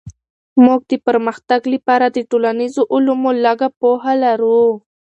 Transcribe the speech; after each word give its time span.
موږ 0.65 0.79
د 0.91 0.93
پرمختګ 1.07 1.61
لپاره 1.73 2.05
د 2.09 2.17
ټولنيزو 2.29 2.81
علومو 2.93 3.29
لږه 3.45 3.69
پوهه 3.79 4.13
لرو. 4.23 4.61